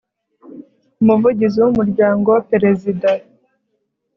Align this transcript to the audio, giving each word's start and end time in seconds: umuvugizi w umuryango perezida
umuvugizi 1.01 1.57
w 1.63 1.67
umuryango 1.71 2.31
perezida 2.49 3.09